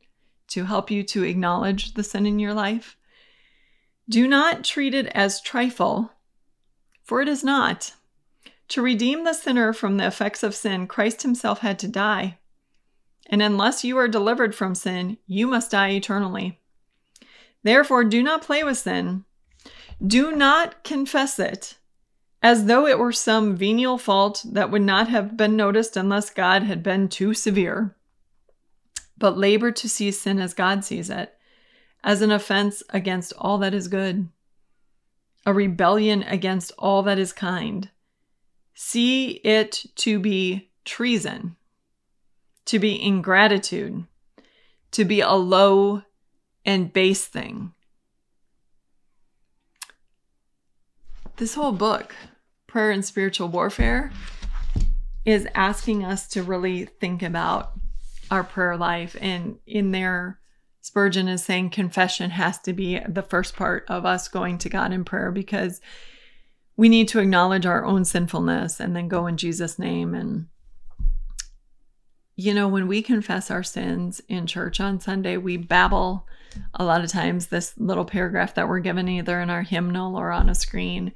to 0.54 0.66
help 0.66 0.92
you 0.92 1.04
to 1.04 1.24
acknowledge 1.24 1.94
the 1.94 2.04
sin 2.04 2.28
in 2.28 2.40
your 2.40 2.54
life. 2.54 2.96
Do 4.08 4.28
not 4.28 4.64
treat 4.64 4.94
it 4.94 5.08
as 5.08 5.42
trifle, 5.42 6.12
for 7.04 7.22
it 7.22 7.28
is 7.28 7.44
not. 7.44 7.94
To 8.74 8.82
redeem 8.82 9.24
the 9.24 9.34
sinner 9.34 9.72
from 9.72 9.98
the 9.98 10.08
effects 10.08 10.42
of 10.42 10.56
sin, 10.56 10.88
Christ 10.88 11.22
himself 11.22 11.60
had 11.60 11.78
to 11.78 11.88
die. 11.88 12.40
And 13.28 13.40
unless 13.40 13.84
you 13.84 14.00
are 14.00 14.08
delivered 14.08 14.56
from 14.56 14.74
sin, 14.74 15.20
you 15.28 15.46
must 15.46 15.70
die 15.70 15.92
eternally. 15.92 16.60
Therefore, 17.62 18.04
do 18.04 18.24
not 18.24 18.42
play 18.42 18.64
with 18.64 18.80
sin. 18.80 19.26
Do 20.04 20.32
not 20.36 20.84
confess 20.84 21.38
it 21.38 21.78
as 22.42 22.66
though 22.66 22.88
it 22.88 22.98
were 22.98 23.12
some 23.12 23.56
venial 23.56 24.00
fault 24.00 24.44
that 24.52 24.72
would 24.72 24.82
not 24.82 25.08
have 25.08 25.38
been 25.38 25.56
noticed 25.56 25.96
unless 25.96 26.32
God 26.32 26.64
had 26.64 26.82
been 26.82 27.10
too 27.10 27.36
severe 27.36 27.96
but 29.20 29.38
labor 29.38 29.72
to 29.72 29.88
see 29.88 30.10
sin 30.10 30.40
as 30.40 30.56
God 30.56 30.84
sees 30.84 31.12
it, 31.12 31.34
as 32.04 32.24
an 32.24 32.32
offense 32.32 32.82
against 32.90 33.34
all 33.38 33.60
that 33.60 33.74
is 33.74 33.88
good, 33.88 34.28
a 35.46 35.54
rebellion 35.54 36.24
against 36.24 36.72
all 36.78 37.04
that 37.04 37.20
is 37.20 37.32
kind. 37.32 37.90
See 38.74 39.32
it 39.44 39.86
to 39.98 40.20
be 40.20 40.70
treason, 40.86 41.56
to 42.66 42.80
be 42.80 43.02
ingratitude, 43.02 44.06
to 44.92 45.06
be 45.06 45.22
a 45.22 45.34
low 45.34 46.04
and 46.66 46.92
base 46.92 47.26
thing. 47.26 47.74
This 51.38 51.56
whole 51.56 51.72
book, 51.72 52.16
Prayer 52.68 52.92
and 52.92 53.04
Spiritual 53.04 53.50
Warfare, 53.50 54.12
is 55.26 55.48
asking 55.56 56.04
us 56.04 56.28
to 56.30 56.44
really 56.44 56.86
think 56.86 57.24
about 57.24 57.74
our 58.30 58.44
prayer 58.44 58.78
life 58.78 59.16
and 59.20 59.58
in 59.66 59.92
there 59.92 60.40
Spurgeon 60.84 61.30
is 61.30 61.42
saying 61.42 61.70
confession 61.70 62.30
has 62.32 62.60
to 62.60 62.74
be 62.74 63.00
the 63.08 63.22
first 63.22 63.56
part 63.56 63.86
of 63.88 64.06
us 64.06 64.28
going 64.28 64.58
to 64.60 64.70
God 64.70 64.92
in 64.92 65.06
prayer 65.06 65.32
because 65.32 65.80
we 66.76 66.90
need 66.90 67.08
to 67.10 67.20
acknowledge 67.20 67.66
our 67.66 67.86
own 67.86 68.06
sinfulness 68.06 68.80
and 68.80 68.96
then 68.96 69.08
go 69.08 69.28
in 69.28 69.38
Jesus' 69.38 69.78
name. 69.78 70.14
And, 70.14 70.48
you 72.36 72.54
know, 72.54 72.68
when 72.68 72.88
we 72.88 73.02
confess 73.02 73.52
our 73.52 73.64
sins 73.64 74.22
in 74.28 74.48
church 74.48 74.80
on 74.80 75.00
Sunday, 75.00 75.38
we 75.38 75.58
babble 75.58 76.28
a 76.74 76.84
lot 76.84 77.04
of 77.04 77.12
times 77.12 77.48
this 77.48 77.74
little 77.78 78.06
paragraph 78.06 78.56
that 78.56 78.68
we're 78.68 78.80
given 78.80 79.08
either 79.08 79.40
in 79.40 79.50
our 79.50 79.64
hymnal 79.64 80.16
or 80.16 80.32
on 80.32 80.50
a 80.50 80.56
screen. 80.56 81.14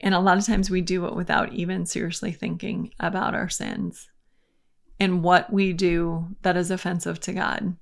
And 0.00 0.14
a 0.14 0.20
lot 0.20 0.38
of 0.38 0.46
times 0.46 0.70
we 0.70 0.80
do 0.80 1.06
it 1.06 1.16
without 1.16 1.52
even 1.52 1.86
seriously 1.86 2.32
thinking 2.32 2.92
about 3.00 3.34
our 3.34 3.48
sins 3.48 4.08
and 5.00 5.22
what 5.22 5.52
we 5.52 5.72
do 5.72 6.36
that 6.42 6.56
is 6.56 6.70
offensive 6.70 7.20
to 7.20 7.32
God. 7.32 7.76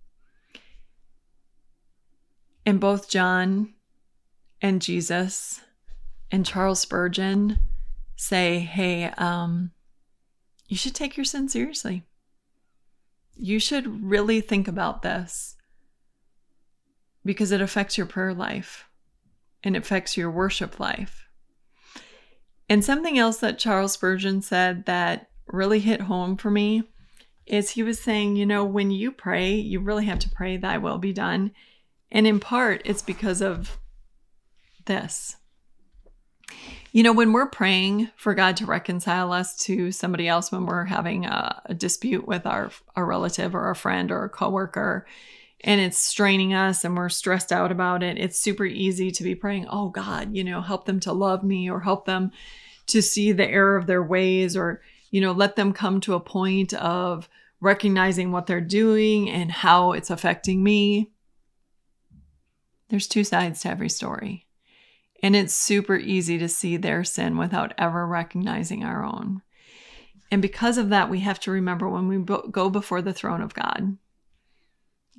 And 2.65 2.81
both 2.81 3.09
John 3.09 3.75
and 4.61 4.83
Jesus 4.83 5.61
and 6.31 6.45
Charles 6.45 6.81
Spurgeon 6.81 7.59
say, 8.17 8.59
hey, 8.61 9.05
um, 9.19 9.71
you 10.69 10.77
should 10.77 10.95
take 10.95 11.17
your 11.17 11.25
sin 11.25 11.49
seriously. 11.49 12.03
You 13.37 13.59
should 13.59 14.03
really 14.03 14.41
think 14.41 14.67
about 14.67 15.03
this 15.03 15.57
because 17.25 17.53
it 17.53 17.61
affects 17.61 17.99
your 17.99 18.07
prayer 18.07 18.33
life 18.33 18.89
and 19.63 19.77
it 19.77 19.81
affects 19.81 20.17
your 20.17 20.31
worship 20.31 20.81
life. 20.81 21.29
And 22.69 22.85
something 22.85 23.19
else 23.19 23.39
that 23.39 23.59
Charles 23.59 23.93
Spurgeon 23.93 24.43
said 24.43 24.87
that 24.87 25.29
really 25.47 25.81
hit 25.81 26.03
home 26.03 26.37
for 26.37 26.51
me 26.51 26.85
is 27.47 27.71
he 27.71 27.83
was 27.83 28.01
saying, 28.01 28.35
you 28.37 28.45
know, 28.45 28.65
when 28.65 28.91
you 28.91 29.13
pray, 29.13 29.55
you 29.55 29.79
really 29.79 30.07
have 30.07 30.19
to 30.21 30.31
pray, 30.31 30.57
Thy 30.57 30.79
will 30.79 30.99
be 30.99 31.13
done. 31.13 31.53
And 32.11 32.27
in 32.27 32.41
part, 32.41 32.83
it's 32.85 33.03
because 33.03 33.41
of 33.41 33.79
this. 34.87 35.37
You 36.93 37.03
know, 37.03 37.13
when 37.13 37.33
we're 37.33 37.51
praying 37.51 38.09
for 38.17 38.35
God 38.35 38.57
to 38.57 38.67
reconcile 38.67 39.33
us 39.33 39.57
to 39.65 39.93
somebody 39.93 40.29
else, 40.29 40.51
when 40.51 40.65
we're 40.65 40.85
having 40.85 41.27
a, 41.27 41.63
a 41.67 41.75
dispute 41.75 42.27
with 42.27 42.47
our, 42.47 42.71
a 42.95 43.05
relative 43.05 43.55
or 43.55 43.71
a 43.71 43.77
friend 43.77 44.11
or 44.11 44.25
a 44.25 44.31
coworker, 44.31 45.07
and 45.63 45.81
it's 45.81 45.99
straining 45.99 46.55
us 46.55 46.85
and 46.85 46.97
we're 46.97 47.09
stressed 47.09 47.53
out 47.53 47.73
about 47.73 48.03
it, 48.03 48.19
it's 48.19 48.39
super 48.39 48.65
easy 48.65 49.11
to 49.11 49.23
be 49.23 49.35
praying, 49.35 49.67
oh 49.69 49.89
God, 49.89 50.35
you 50.35 50.45
know, 50.45 50.61
help 50.61 50.85
them 50.87 51.01
to 51.01 51.13
love 51.13 51.43
me 51.43 51.71
or 51.71 51.81
help 51.81 52.07
them 52.07 52.31
to 52.87 53.03
see 53.03 53.33
the 53.33 53.49
error 53.49 53.77
of 53.77 53.87
their 53.87 54.03
ways 54.03 54.57
or, 54.57 54.81
you 55.11 55.21
know, 55.21 55.33
let 55.33 55.57
them 55.57 55.73
come 55.73 56.01
to 56.01 56.15
a 56.15 56.21
point 56.21 56.73
of 56.75 57.29
recognizing 57.61 58.33
what 58.33 58.47
they're 58.47 58.61
doing 58.61 59.29
and 59.29 59.51
how 59.51 59.93
it's 59.93 60.11
affecting 60.11 60.63
me. 60.63 61.11
There's 62.89 63.09
two 63.09 63.25
sides 63.25 63.61
to 63.63 63.69
every 63.69 63.89
story. 63.89 64.46
And 65.23 65.35
it's 65.35 65.55
super 65.55 65.97
easy 65.97 66.39
to 66.39 66.49
see 66.49 66.77
their 66.77 67.05
sin 67.05 67.39
without 67.39 67.73
ever 67.79 68.07
recognizing 68.07 68.85
our 68.85 69.05
own. 69.05 69.43
And 70.31 70.43
because 70.43 70.77
of 70.77 70.91
that, 70.91 71.09
we 71.09 71.21
have 71.21 71.41
to 71.41 71.51
remember 71.51 71.89
when 71.89 72.09
we 72.09 72.19
go 72.19 72.69
before 72.69 73.01
the 73.01 73.15
throne 73.15 73.41
of 73.41 73.55
God 73.55 73.97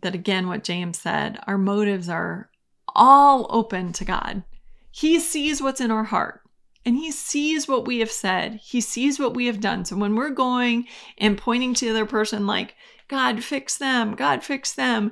that, 0.01 0.13
again, 0.13 0.47
what 0.47 0.63
James 0.63 0.99
said, 0.99 1.39
our 1.47 1.57
motives 1.57 2.09
are 2.09 2.49
all 2.95 3.47
open 3.49 3.93
to 3.93 4.05
God. 4.05 4.43
He 4.91 5.19
sees 5.19 5.61
what's 5.61 5.81
in 5.81 5.91
our 5.91 6.03
heart 6.03 6.41
and 6.85 6.95
he 6.95 7.11
sees 7.11 7.67
what 7.67 7.85
we 7.85 7.99
have 7.99 8.11
said. 8.11 8.59
He 8.63 8.81
sees 8.81 9.19
what 9.19 9.33
we 9.33 9.47
have 9.47 9.59
done. 9.59 9.85
So 9.85 9.95
when 9.95 10.15
we're 10.15 10.29
going 10.29 10.87
and 11.17 11.37
pointing 11.37 11.73
to 11.75 11.85
the 11.85 11.91
other 11.91 12.05
person, 12.05 12.47
like, 12.47 12.75
God, 13.07 13.43
fix 13.43 13.77
them, 13.77 14.15
God, 14.15 14.43
fix 14.43 14.73
them, 14.73 15.11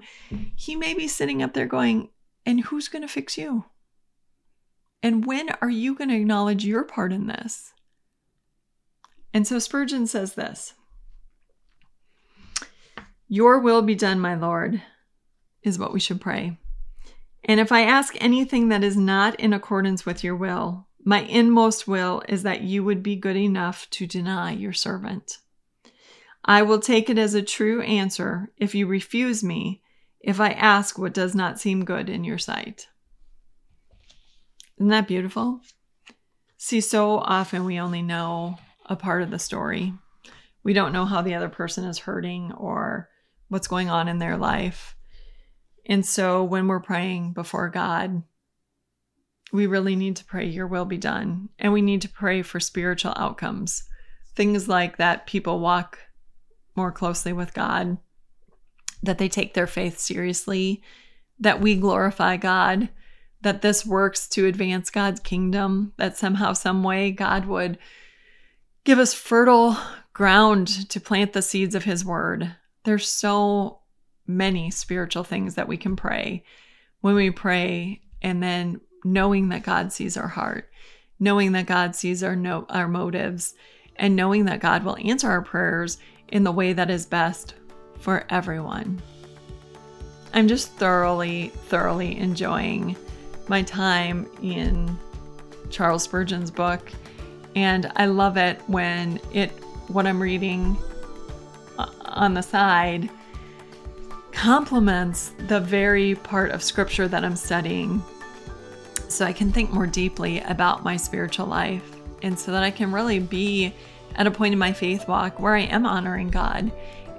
he 0.56 0.75
may 0.75 0.94
be 0.94 1.08
sitting 1.08 1.42
up 1.42 1.54
there 1.54 1.65
going, 1.65 2.10
and 2.46 2.62
who's 2.62 2.88
going 2.88 3.01
to 3.01 3.08
fix 3.08 3.38
you? 3.38 3.65
And 5.05 5.24
when 5.24 5.50
are 5.62 5.69
you 5.69 5.93
going 5.93 6.09
to 6.09 6.15
acknowledge 6.15 6.65
your 6.65 6.83
part 6.83 7.13
in 7.13 7.27
this? 7.27 7.74
And 9.36 9.45
so 9.45 9.60
Spurgeon 9.60 10.08
says 10.08 10.34
this 10.34 10.73
Your 13.27 13.60
will 13.60 13.84
be 13.84 13.93
done, 13.93 14.19
my 14.19 14.34
Lord, 14.34 14.82
is 15.62 15.77
what 15.77 15.93
we 15.93 15.99
should 15.99 16.19
pray. 16.19 16.58
And 17.43 17.60
if 17.60 17.71
I 17.71 17.82
ask 17.82 18.15
anything 18.19 18.69
that 18.69 18.84
is 18.84 18.97
not 18.97 19.39
in 19.39 19.53
accordance 19.53 20.08
with 20.08 20.23
your 20.23 20.36
will, 20.36 20.88
my 21.03 21.19
inmost 21.19 21.88
will 21.88 22.23
is 22.27 22.41
that 22.41 22.62
you 22.62 22.84
would 22.84 23.03
be 23.03 23.15
good 23.15 23.38
enough 23.38 23.88
to 23.91 24.08
deny 24.08 24.53
your 24.53 24.73
servant. 24.73 25.38
I 26.43 26.63
will 26.63 26.80
take 26.80 27.12
it 27.12 27.19
as 27.19 27.36
a 27.36 27.43
true 27.43 27.84
answer 27.84 28.51
if 28.58 28.73
you 28.73 28.88
refuse 28.88 29.43
me 29.43 29.84
if 30.19 30.39
I 30.39 30.49
ask 30.49 30.97
what 30.97 31.13
does 31.13 31.36
not 31.36 31.60
seem 31.60 31.86
good 31.86 32.10
in 32.10 32.23
your 32.23 32.39
sight. 32.39 32.88
Isn't 34.77 34.89
that 34.89 35.07
beautiful? 35.07 35.61
See, 36.57 36.81
so 36.81 37.19
often 37.19 37.65
we 37.65 37.79
only 37.79 38.01
know 38.01 38.57
a 38.85 38.95
part 38.95 39.21
of 39.21 39.31
the 39.31 39.39
story. 39.39 39.93
We 40.63 40.73
don't 40.73 40.93
know 40.93 41.05
how 41.05 41.21
the 41.21 41.35
other 41.35 41.49
person 41.49 41.85
is 41.85 41.99
hurting 41.99 42.51
or 42.53 43.09
what's 43.49 43.67
going 43.67 43.89
on 43.89 44.07
in 44.07 44.19
their 44.19 44.38
life. 44.38 44.95
And 45.85 46.05
so 46.05 46.43
when 46.43 46.67
we're 46.67 46.79
praying 46.79 47.33
before 47.33 47.69
God, 47.69 48.23
we 49.53 49.67
really 49.67 49.95
need 49.95 50.15
to 50.17 50.25
pray, 50.25 50.45
Your 50.45 50.67
will 50.67 50.85
be 50.85 50.97
done. 50.97 51.49
And 51.59 51.71
we 51.71 51.81
need 51.81 52.01
to 52.01 52.09
pray 52.09 52.41
for 52.41 52.59
spiritual 52.59 53.13
outcomes. 53.15 53.83
Things 54.35 54.67
like 54.67 54.97
that 54.97 55.27
people 55.27 55.59
walk 55.59 55.99
more 56.75 56.91
closely 56.91 57.31
with 57.31 57.53
God, 57.53 57.97
that 59.03 59.17
they 59.17 59.29
take 59.29 59.53
their 59.53 59.67
faith 59.67 59.99
seriously, 59.99 60.81
that 61.39 61.61
we 61.61 61.75
glorify 61.75 62.38
God, 62.38 62.89
that 63.45 63.62
this 63.62 63.86
works 63.86 64.27
to 64.27 64.47
advance 64.47 64.89
God's 64.89 65.19
kingdom, 65.19 65.93
that 65.97 66.17
somehow, 66.17 66.53
some 66.53 66.81
way, 66.81 67.12
God 67.12 67.45
would 67.45 67.77
give 68.86 68.97
us 68.97 69.13
fertile 69.13 69.77
ground 70.13 70.89
to 70.89 70.99
plant 70.99 71.34
the 71.34 71.43
seeds 71.43 71.75
of 71.75 71.84
His 71.84 72.03
word. 72.03 72.55
There's 72.86 73.08
so 73.08 73.81
many 74.25 74.71
spiritual 74.71 75.23
things 75.23 75.53
that 75.53 75.67
we 75.67 75.77
can 75.77 75.95
pray 75.95 76.43
when 77.01 77.13
we 77.13 77.29
pray 77.29 78.01
and 78.19 78.41
then 78.41 78.81
knowing 79.03 79.49
that 79.49 79.62
God 79.62 79.93
sees 79.93 80.17
our 80.17 80.27
heart, 80.27 80.71
knowing 81.19 81.51
that 81.51 81.67
God 81.67 81.95
sees 81.95 82.23
our 82.23 82.36
no, 82.36 82.65
our 82.67 82.88
motives, 82.88 83.53
and 83.95 84.15
knowing 84.15 84.45
that 84.45 84.60
God 84.60 84.84
will 84.84 84.97
answer 84.97 85.29
our 85.29 85.43
prayers 85.43 85.99
in 86.29 86.43
the 86.43 86.51
way 86.51 86.73
that 86.73 86.89
is 86.89 87.05
best 87.05 87.53
for 87.99 88.25
everyone. 88.31 88.99
I'm 90.34 90.47
just 90.47 90.71
thoroughly, 90.71 91.49
thoroughly 91.67 92.17
enjoying 92.17 92.97
my 93.49 93.62
time 93.62 94.29
in 94.41 94.97
Charles 95.69 96.03
Spurgeon's 96.03 96.51
book. 96.51 96.91
And 97.55 97.91
I 97.95 98.05
love 98.05 98.38
it 98.38 98.62
when 98.67 99.19
it, 99.34 99.49
what 99.88 100.05
I'm 100.05 100.21
reading 100.21 100.77
uh, 101.77 101.89
on 102.05 102.34
the 102.34 102.41
side, 102.41 103.10
complements 104.31 105.34
the 105.47 105.60
very 105.60 106.15
part 106.15 106.51
of 106.51 106.62
scripture 106.62 107.08
that 107.08 107.23
I'm 107.23 107.38
studying 107.38 108.03
so 109.08 109.25
I 109.25 109.34
can 109.34 109.51
think 109.51 109.71
more 109.71 109.88
deeply 109.88 110.41
about 110.41 110.84
my 110.84 110.97
spiritual 110.97 111.45
life 111.45 111.89
and 112.21 112.38
so 112.38 112.51
that 112.51 112.63
I 112.63 112.71
can 112.71 112.91
really 112.91 113.19
be 113.19 113.73
at 114.15 114.27
a 114.27 114.31
point 114.31 114.53
in 114.53 114.60
my 114.60 114.73
faith 114.73 115.08
walk 115.08 115.39
where 115.39 115.55
I 115.55 115.62
am 115.62 115.86
honoring 115.86 116.29
God 116.29 116.71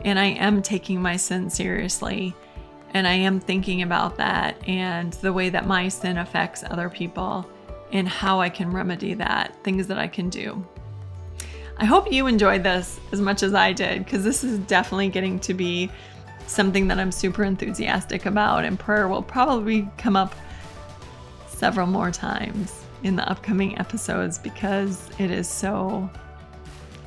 and 0.04 0.18
I 0.18 0.26
am 0.26 0.62
taking 0.62 1.00
my 1.00 1.16
sin 1.16 1.48
seriously 1.48 2.34
and 2.96 3.06
I 3.06 3.12
am 3.12 3.40
thinking 3.40 3.82
about 3.82 4.16
that 4.16 4.56
and 4.66 5.12
the 5.14 5.30
way 5.30 5.50
that 5.50 5.66
my 5.66 5.88
sin 5.88 6.16
affects 6.16 6.64
other 6.64 6.88
people 6.88 7.46
and 7.92 8.08
how 8.08 8.40
I 8.40 8.48
can 8.48 8.72
remedy 8.72 9.12
that, 9.12 9.54
things 9.62 9.86
that 9.88 9.98
I 9.98 10.08
can 10.08 10.30
do. 10.30 10.66
I 11.76 11.84
hope 11.84 12.10
you 12.10 12.26
enjoyed 12.26 12.62
this 12.62 12.98
as 13.12 13.20
much 13.20 13.42
as 13.42 13.52
I 13.52 13.74
did 13.74 14.02
because 14.02 14.24
this 14.24 14.42
is 14.42 14.58
definitely 14.60 15.10
getting 15.10 15.38
to 15.40 15.52
be 15.52 15.90
something 16.46 16.88
that 16.88 16.98
I'm 16.98 17.12
super 17.12 17.44
enthusiastic 17.44 18.24
about, 18.24 18.64
and 18.64 18.78
prayer 18.78 19.08
will 19.08 19.22
probably 19.22 19.86
come 19.98 20.16
up 20.16 20.34
several 21.48 21.86
more 21.86 22.10
times 22.10 22.82
in 23.02 23.14
the 23.14 23.28
upcoming 23.28 23.78
episodes 23.78 24.38
because 24.38 25.10
it 25.18 25.30
is 25.30 25.46
so 25.46 26.08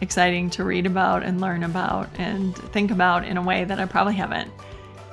exciting 0.01 0.51
to 0.51 0.63
read 0.63 0.85
about 0.85 1.23
and 1.23 1.41
learn 1.41 1.63
about 1.63 2.09
and 2.19 2.55
think 2.55 2.91
about 2.91 3.25
in 3.25 3.37
a 3.37 3.41
way 3.41 3.63
that 3.63 3.79
I 3.79 3.85
probably 3.85 4.13
haven't 4.13 4.51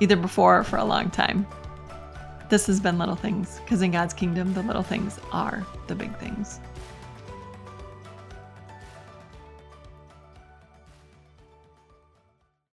either 0.01 0.17
before 0.17 0.59
or 0.59 0.65
for 0.65 0.77
a 0.77 0.85
long 0.85 1.11
time. 1.11 1.47
This 2.49 2.67
has 2.67 2.81
been 2.81 2.99
Little 2.99 3.17
Things 3.17 3.61
because 3.65 3.83
in 3.83 3.91
God's 3.91 4.15
kingdom, 4.15 4.55
the 4.55 4.63
little 4.63 4.83
things 4.83 5.19
are 5.33 5.67
the 5.89 5.95
big 5.95 6.17
things. 6.19 6.61